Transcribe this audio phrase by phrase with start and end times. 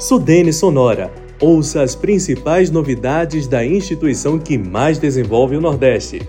[0.00, 1.12] Sudene Sonora.
[1.38, 6.26] Ouça as principais novidades da instituição que mais desenvolve o Nordeste.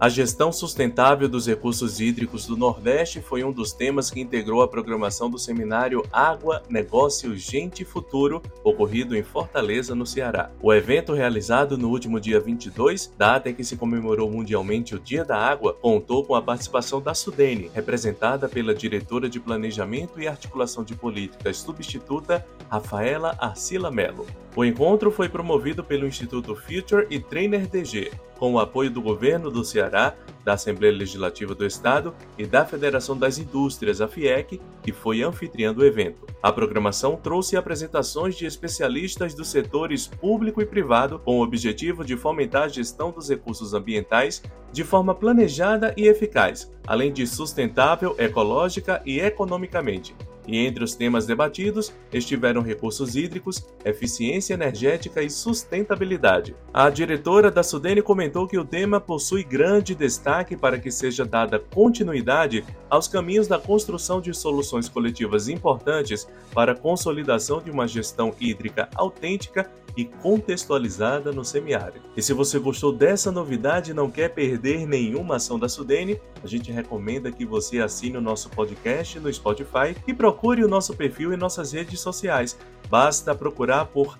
[0.00, 4.68] A gestão sustentável dos recursos hídricos do Nordeste foi um dos temas que integrou a
[4.68, 10.52] programação do seminário Água, Negócio, Gente e Futuro, ocorrido em Fortaleza, no Ceará.
[10.62, 15.24] O evento, realizado no último dia 22, data em que se comemorou mundialmente o Dia
[15.24, 20.84] da Água, contou com a participação da Sudene, representada pela diretora de Planejamento e Articulação
[20.84, 24.26] de Políticas substituta Rafaela Arcila Melo.
[24.58, 29.52] O encontro foi promovido pelo Instituto Future e Trainer DG, com o apoio do governo
[29.52, 34.90] do Ceará, da Assembleia Legislativa do Estado e da Federação das Indústrias, a FIEC, que
[34.90, 36.26] foi anfitriã do evento.
[36.42, 42.16] A programação trouxe apresentações de especialistas dos setores público e privado com o objetivo de
[42.16, 49.00] fomentar a gestão dos recursos ambientais de forma planejada e eficaz, além de sustentável, ecológica
[49.06, 50.16] e economicamente
[50.48, 56.56] e entre os temas debatidos estiveram recursos hídricos, eficiência energética e sustentabilidade.
[56.72, 61.58] A diretora da Sudene comentou que o tema possui grande destaque para que seja dada
[61.58, 68.34] continuidade aos caminhos da construção de soluções coletivas importantes para a consolidação de uma gestão
[68.40, 72.06] hídrica autêntica e contextualizada no semiárido.
[72.16, 76.46] E se você gostou dessa novidade e não quer perder nenhuma ação da Sudene, a
[76.46, 81.32] gente recomenda que você assine o nosso podcast no Spotify e procure o nosso perfil
[81.32, 82.56] em nossas redes sociais.
[82.88, 84.16] Basta procurar por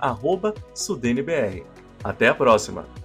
[0.75, 1.65] SudeneBR.
[2.03, 2.98] Até a próxima!